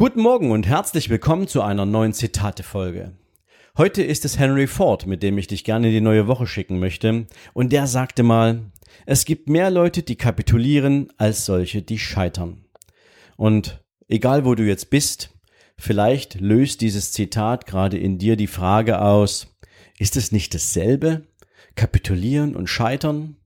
[0.00, 3.12] Guten Morgen und herzlich willkommen zu einer neuen Zitate-Folge.
[3.76, 6.78] Heute ist es Henry Ford, mit dem ich dich gerne in die neue Woche schicken
[6.78, 7.26] möchte.
[7.52, 8.72] Und der sagte mal,
[9.04, 12.64] es gibt mehr Leute, die kapitulieren, als solche, die scheitern.
[13.36, 15.38] Und egal wo du jetzt bist,
[15.76, 19.54] vielleicht löst dieses Zitat gerade in dir die Frage aus,
[19.98, 21.26] ist es nicht dasselbe?
[21.74, 23.36] Kapitulieren und scheitern?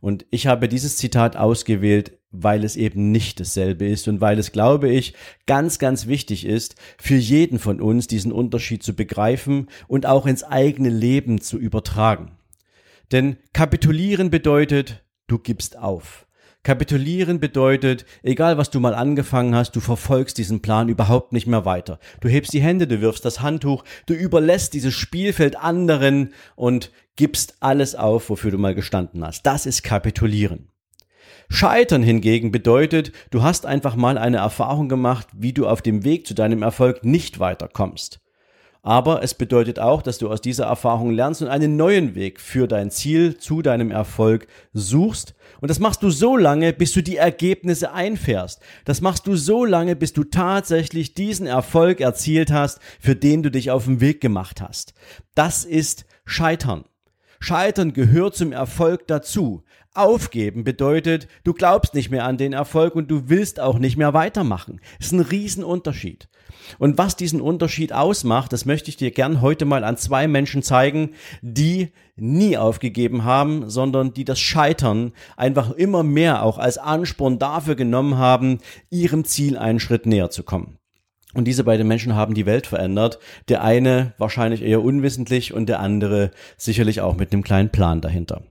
[0.00, 4.52] Und ich habe dieses Zitat ausgewählt, weil es eben nicht dasselbe ist und weil es,
[4.52, 5.14] glaube ich,
[5.46, 10.42] ganz, ganz wichtig ist, für jeden von uns diesen Unterschied zu begreifen und auch ins
[10.42, 12.32] eigene Leben zu übertragen.
[13.12, 16.26] Denn kapitulieren bedeutet, du gibst auf.
[16.64, 21.64] Kapitulieren bedeutet, egal was du mal angefangen hast, du verfolgst diesen Plan überhaupt nicht mehr
[21.64, 21.98] weiter.
[22.20, 27.56] Du hebst die Hände, du wirfst das Handtuch, du überlässt dieses Spielfeld anderen und gibst
[27.58, 29.44] alles auf, wofür du mal gestanden hast.
[29.44, 30.71] Das ist Kapitulieren.
[31.48, 36.26] Scheitern hingegen bedeutet, du hast einfach mal eine Erfahrung gemacht, wie du auf dem Weg
[36.26, 38.20] zu deinem Erfolg nicht weiterkommst.
[38.84, 42.66] Aber es bedeutet auch, dass du aus dieser Erfahrung lernst und einen neuen Weg für
[42.66, 45.36] dein Ziel zu deinem Erfolg suchst.
[45.60, 48.60] Und das machst du so lange, bis du die Ergebnisse einfährst.
[48.84, 53.52] Das machst du so lange, bis du tatsächlich diesen Erfolg erzielt hast, für den du
[53.52, 54.94] dich auf den Weg gemacht hast.
[55.36, 56.84] Das ist Scheitern.
[57.42, 59.64] Scheitern gehört zum Erfolg dazu.
[59.94, 64.14] Aufgeben bedeutet, du glaubst nicht mehr an den Erfolg und du willst auch nicht mehr
[64.14, 64.80] weitermachen.
[64.98, 66.28] Das ist ein Riesenunterschied.
[66.78, 70.62] Und was diesen Unterschied ausmacht, das möchte ich dir gern heute mal an zwei Menschen
[70.62, 77.40] zeigen, die nie aufgegeben haben, sondern die das Scheitern einfach immer mehr auch als Ansporn
[77.40, 78.58] dafür genommen haben,
[78.88, 80.78] ihrem Ziel einen Schritt näher zu kommen.
[81.34, 83.18] Und diese beiden Menschen haben die Welt verändert.
[83.48, 88.42] Der eine wahrscheinlich eher unwissentlich und der andere sicherlich auch mit einem kleinen Plan dahinter.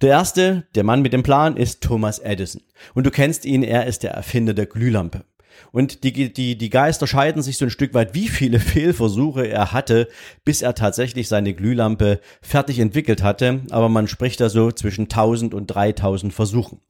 [0.00, 2.62] Der erste, der Mann mit dem Plan, ist Thomas Edison.
[2.94, 5.24] Und du kennst ihn, er ist der Erfinder der Glühlampe.
[5.72, 9.72] Und die, die, die Geister scheiden sich so ein Stück weit, wie viele Fehlversuche er
[9.72, 10.08] hatte,
[10.44, 13.60] bis er tatsächlich seine Glühlampe fertig entwickelt hatte.
[13.70, 16.80] Aber man spricht da so zwischen 1000 und 3000 Versuchen.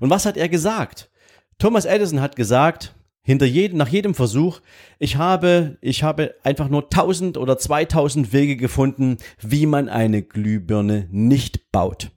[0.00, 1.10] Und was hat er gesagt?
[1.58, 2.94] Thomas Edison hat gesagt,
[3.28, 4.60] hinter jedem, nach jedem Versuch,
[4.98, 11.08] ich habe, ich habe einfach nur 1000 oder 2000 Wege gefunden, wie man eine Glühbirne
[11.10, 12.10] nicht baut.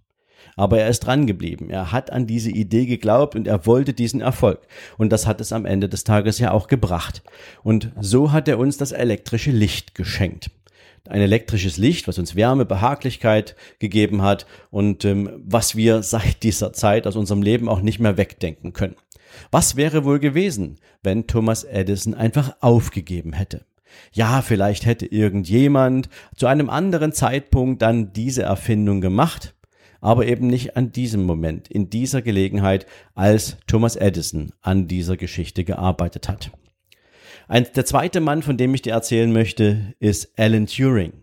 [0.56, 1.70] Aber er ist dran geblieben.
[1.70, 4.66] Er hat an diese Idee geglaubt und er wollte diesen Erfolg.
[4.98, 7.24] Und das hat es am Ende des Tages ja auch gebracht.
[7.62, 10.50] Und so hat er uns das elektrische Licht geschenkt.
[11.10, 16.72] Ein elektrisches Licht, was uns Wärme, Behaglichkeit gegeben hat und ähm, was wir seit dieser
[16.72, 18.96] Zeit aus unserem Leben auch nicht mehr wegdenken können.
[19.52, 23.66] Was wäre wohl gewesen, wenn Thomas Edison einfach aufgegeben hätte?
[24.14, 29.54] Ja, vielleicht hätte irgendjemand zu einem anderen Zeitpunkt dann diese Erfindung gemacht,
[30.00, 35.64] aber eben nicht an diesem Moment, in dieser Gelegenheit, als Thomas Edison an dieser Geschichte
[35.64, 36.52] gearbeitet hat.
[37.48, 41.14] Ein, der zweite Mann, von dem ich dir erzählen möchte, ist Alan Turing.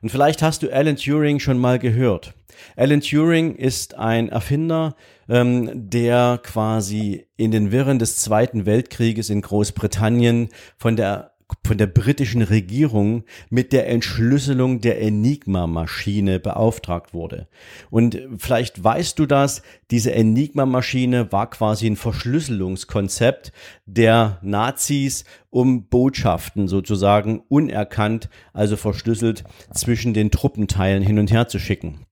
[0.00, 2.34] Und vielleicht hast du Alan Turing schon mal gehört.
[2.76, 4.96] Alan Turing ist ein Erfinder,
[5.28, 11.32] ähm, der quasi in den Wirren des Zweiten Weltkrieges in Großbritannien von der
[11.64, 17.48] von der britischen Regierung mit der Entschlüsselung der Enigma-Maschine beauftragt wurde.
[17.90, 23.52] Und vielleicht weißt du das, diese Enigma-Maschine war quasi ein Verschlüsselungskonzept
[23.86, 31.58] der Nazis, um Botschaften sozusagen unerkannt, also verschlüsselt zwischen den Truppenteilen hin und her zu
[31.58, 32.06] schicken.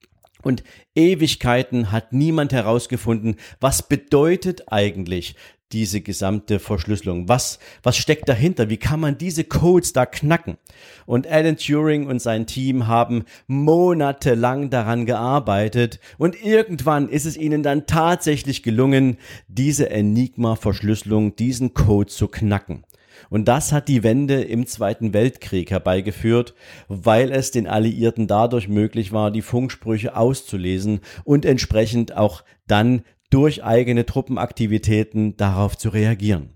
[0.46, 0.62] Und
[0.94, 5.34] Ewigkeiten hat niemand herausgefunden, was bedeutet eigentlich
[5.72, 7.28] diese gesamte Verschlüsselung?
[7.28, 8.70] Was, was steckt dahinter?
[8.70, 10.56] Wie kann man diese Codes da knacken?
[11.04, 17.64] Und Alan Turing und sein Team haben monatelang daran gearbeitet und irgendwann ist es ihnen
[17.64, 19.16] dann tatsächlich gelungen,
[19.48, 22.84] diese Enigma-Verschlüsselung, diesen Code zu knacken.
[23.30, 26.54] Und das hat die Wende im Zweiten Weltkrieg herbeigeführt,
[26.88, 33.64] weil es den Alliierten dadurch möglich war, die Funksprüche auszulesen und entsprechend auch dann durch
[33.64, 36.50] eigene Truppenaktivitäten darauf zu reagieren.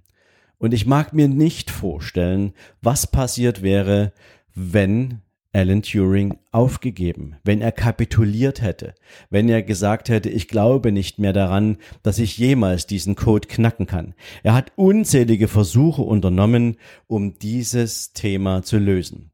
[0.59, 2.53] Und ich mag mir nicht vorstellen,
[2.83, 4.13] was passiert wäre,
[4.55, 8.95] wenn Alan Turing aufgegeben, wenn er kapituliert hätte,
[9.31, 13.87] wenn er gesagt hätte, ich glaube nicht mehr daran, dass ich jemals diesen Code knacken
[13.87, 14.15] kann.
[14.45, 16.77] Er hat unzählige Versuche unternommen,
[17.09, 19.30] um dieses Thema zu lösen.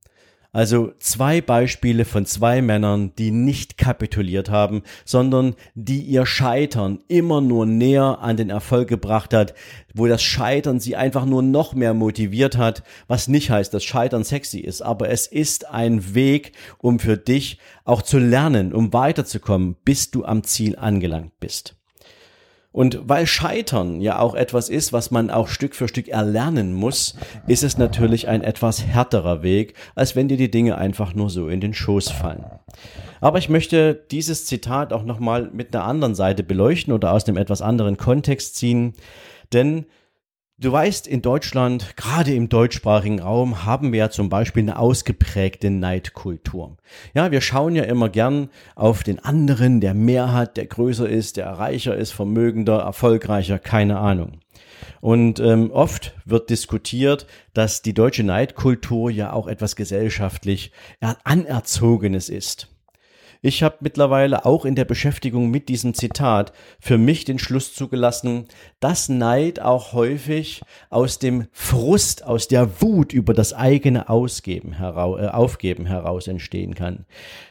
[0.57, 7.43] Also zwei Beispiele von zwei Männern, die nicht kapituliert haben, sondern die ihr Scheitern immer
[7.43, 9.53] nur näher an den Erfolg gebracht hat,
[9.93, 14.25] wo das Scheitern sie einfach nur noch mehr motiviert hat, was nicht heißt, dass Scheitern
[14.25, 19.77] sexy ist, aber es ist ein Weg, um für dich auch zu lernen, um weiterzukommen,
[19.85, 21.76] bis du am Ziel angelangt bist.
[22.77, 27.17] Und weil Scheitern ja auch etwas ist, was man auch Stück für Stück erlernen muss,
[27.47, 31.49] ist es natürlich ein etwas härterer Weg, als wenn dir die Dinge einfach nur so
[31.49, 32.45] in den Schoß fallen.
[33.23, 37.39] Aber ich möchte dieses Zitat auch nochmal mit einer anderen Seite beleuchten oder aus einem
[37.39, 38.93] etwas anderen Kontext ziehen,
[39.55, 39.87] denn
[40.59, 45.69] Du weißt, in Deutschland, gerade im deutschsprachigen Raum, haben wir ja zum Beispiel eine ausgeprägte
[45.69, 46.79] Neidkultur.
[47.13, 51.37] Ja, wir schauen ja immer gern auf den anderen, der mehr hat, der größer ist,
[51.37, 54.41] der reicher ist, vermögender, erfolgreicher, keine Ahnung.
[55.03, 62.75] Und ähm, oft wird diskutiert, dass die deutsche Neidkultur ja auch etwas gesellschaftlich anerzogenes ist.
[63.43, 68.47] Ich habe mittlerweile auch in der Beschäftigung mit diesem Zitat für mich den Schluss zugelassen,
[68.81, 75.19] dass Neid auch häufig aus dem Frust, aus der Wut über das eigene Ausgeben herau
[75.19, 77.07] äh, Aufgeben heraus entstehen kann.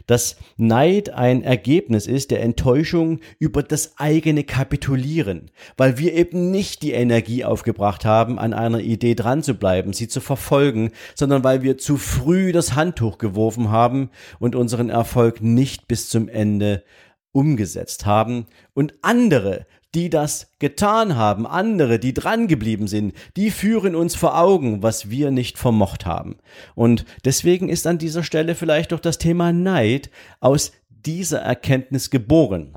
[0.07, 6.81] Dass Neid ein Ergebnis ist der Enttäuschung über das eigene Kapitulieren, weil wir eben nicht
[6.83, 11.63] die Energie aufgebracht haben, an einer Idee dran zu bleiben, sie zu verfolgen, sondern weil
[11.63, 14.09] wir zu früh das Handtuch geworfen haben
[14.39, 16.83] und unseren Erfolg nicht bis zum Ende
[17.31, 23.95] umgesetzt haben und andere, die das getan haben, andere, die dran geblieben sind, die führen
[23.95, 26.38] uns vor Augen, was wir nicht vermocht haben.
[26.75, 30.10] Und deswegen ist an dieser Stelle vielleicht doch das Thema Neid
[30.42, 32.74] aus dieser Erkenntnis geboren.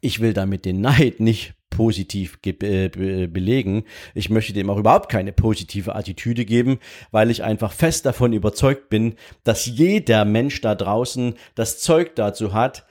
[0.00, 2.88] Ich will damit den Neid nicht positiv äh,
[3.26, 3.84] belegen.
[4.14, 6.78] Ich möchte dem auch überhaupt keine positive Attitüde geben,
[7.10, 12.54] weil ich einfach fest davon überzeugt bin, dass jeder Mensch da draußen das Zeug dazu
[12.54, 12.86] hat,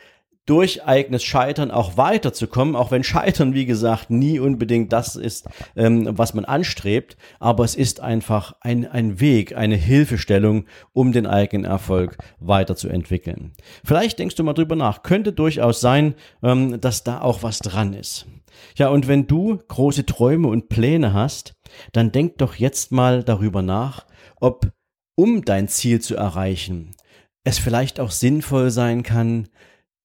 [0.46, 6.10] durch eigenes Scheitern auch weiterzukommen, auch wenn Scheitern, wie gesagt, nie unbedingt das ist, ähm,
[6.12, 11.66] was man anstrebt, aber es ist einfach ein, ein Weg, eine Hilfestellung, um den eigenen
[11.66, 13.54] Erfolg weiterzuentwickeln.
[13.86, 17.94] Vielleicht denkst du mal drüber nach, könnte durchaus sein, ähm, dass da auch was dran
[17.94, 18.26] ist.
[18.76, 21.56] Ja, und wenn du große Träume und Pläne hast,
[21.92, 24.06] dann denk doch jetzt mal darüber nach,
[24.40, 24.72] ob,
[25.16, 26.92] um dein Ziel zu erreichen,
[27.44, 29.48] es vielleicht auch sinnvoll sein kann,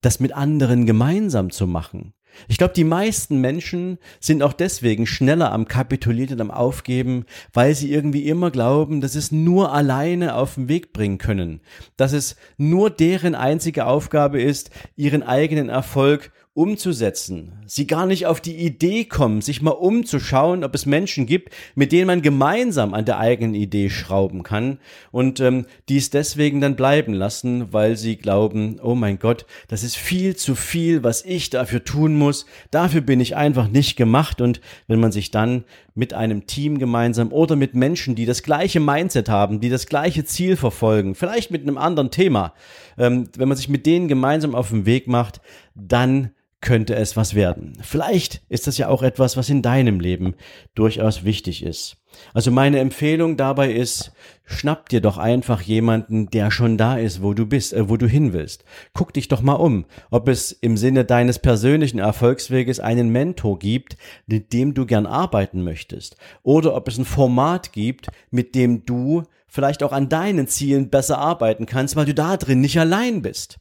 [0.01, 2.15] das mit anderen gemeinsam zu machen.
[2.47, 7.75] Ich glaube, die meisten Menschen sind auch deswegen schneller am Kapitulieren und am Aufgeben, weil
[7.75, 11.61] sie irgendwie immer glauben, dass es nur alleine auf den Weg bringen können,
[11.97, 17.53] dass es nur deren einzige Aufgabe ist, ihren eigenen Erfolg umzusetzen.
[17.67, 21.93] Sie gar nicht auf die Idee kommen, sich mal umzuschauen, ob es Menschen gibt, mit
[21.93, 24.79] denen man gemeinsam an der eigenen Idee schrauben kann
[25.13, 29.97] und ähm, dies deswegen dann bleiben lassen, weil sie glauben, oh mein Gott, das ist
[29.97, 32.47] viel zu viel, was ich dafür tun muss.
[32.71, 34.41] Dafür bin ich einfach nicht gemacht.
[34.41, 35.65] Und wenn man sich dann
[35.99, 40.25] mit einem Team gemeinsam oder mit Menschen, die das gleiche Mindset haben, die das gleiche
[40.25, 42.55] Ziel verfolgen, vielleicht mit einem anderen Thema,
[42.97, 45.41] ähm, wenn man sich mit denen gemeinsam auf den Weg macht,
[45.75, 46.31] dann
[46.61, 47.75] könnte es was werden.
[47.83, 50.35] Vielleicht ist das ja auch etwas, was in deinem Leben
[50.75, 51.97] durchaus wichtig ist.
[52.35, 54.13] Also meine Empfehlung dabei ist,
[54.45, 58.09] schnapp dir doch einfach jemanden, der schon da ist, wo du bist, äh, wo du
[58.09, 58.65] hin willst.
[58.93, 63.97] Guck dich doch mal um, ob es im Sinne deines persönlichen Erfolgsweges einen Mentor gibt,
[64.27, 69.23] mit dem du gern arbeiten möchtest, oder ob es ein Format gibt, mit dem du
[69.47, 73.59] vielleicht auch an deinen Zielen besser arbeiten kannst, weil du da drin nicht allein bist.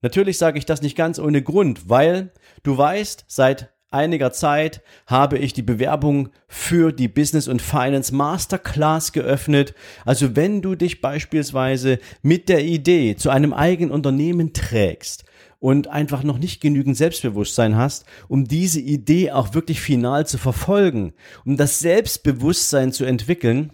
[0.00, 5.38] Natürlich sage ich das nicht ganz ohne Grund, weil du weißt, seit einiger Zeit habe
[5.38, 9.74] ich die Bewerbung für die Business und Finance Masterclass geöffnet.
[10.04, 15.24] Also wenn du dich beispielsweise mit der Idee zu einem eigenen Unternehmen trägst
[15.58, 21.14] und einfach noch nicht genügend Selbstbewusstsein hast, um diese Idee auch wirklich final zu verfolgen,
[21.44, 23.72] um das Selbstbewusstsein zu entwickeln,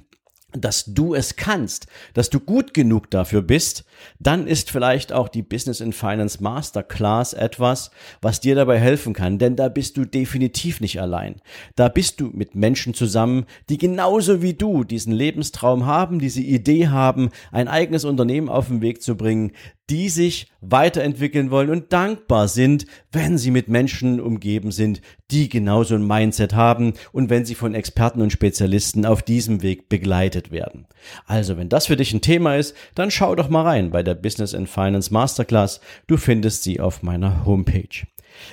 [0.54, 3.84] dass du es kannst, dass du gut genug dafür bist,
[4.18, 7.90] dann ist vielleicht auch die Business and Finance Masterclass etwas,
[8.22, 11.40] was dir dabei helfen kann, denn da bist du definitiv nicht allein.
[11.76, 16.88] Da bist du mit Menschen zusammen, die genauso wie du diesen Lebenstraum haben, diese Idee
[16.88, 19.52] haben, ein eigenes Unternehmen auf den Weg zu bringen,
[19.90, 25.94] die sich weiterentwickeln wollen und dankbar sind, wenn sie mit Menschen umgeben sind, die genauso
[25.94, 30.86] ein Mindset haben und wenn sie von Experten und Spezialisten auf diesem Weg begleitet werden.
[31.26, 34.14] Also, wenn das für dich ein Thema ist, dann schau doch mal rein bei der
[34.14, 35.80] Business and Finance Masterclass.
[36.06, 38.06] Du findest sie auf meiner Homepage.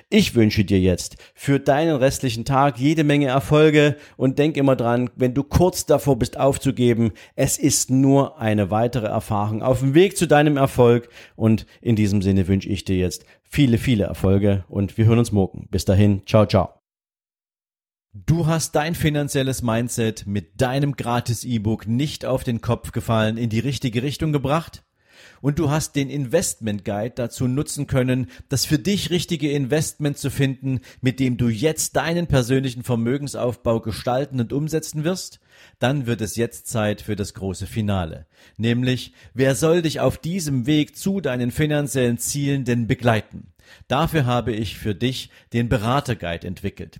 [0.10, 5.10] Ich wünsche dir jetzt für deinen restlichen Tag jede Menge Erfolge und denk immer dran,
[5.16, 10.18] wenn du kurz davor bist aufzugeben, es ist nur eine weitere Erfahrung auf dem Weg
[10.18, 14.98] zu deinem Erfolg und in diesem Sinne wünsche ich dir jetzt viele, viele Erfolge und
[14.98, 15.68] wir hören uns morgen.
[15.72, 16.82] Bis dahin, ciao, ciao.
[18.14, 23.50] Du hast dein finanzielles Mindset mit deinem gratis E-Book nicht auf den Kopf gefallen, in
[23.50, 24.84] die richtige Richtung gebracht?
[25.42, 30.30] Und du hast den Investment Guide dazu nutzen können, das für dich richtige Investment zu
[30.30, 35.40] finden, mit dem du jetzt deinen persönlichen Vermögensaufbau gestalten und umsetzen wirst,
[35.80, 38.26] dann wird es jetzt Zeit für das große Finale.
[38.58, 43.54] Nämlich, wer soll dich auf diesem Weg zu deinen finanziellen Zielen denn begleiten?
[43.88, 47.00] Dafür habe ich für dich den Beraterguide entwickelt.